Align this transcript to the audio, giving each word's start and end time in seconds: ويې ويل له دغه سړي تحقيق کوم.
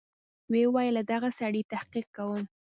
ويې 0.51 0.65
ويل 0.73 0.93
له 0.97 1.03
دغه 1.11 1.29
سړي 1.39 1.61
تحقيق 1.73 2.07
کوم. 2.15 2.43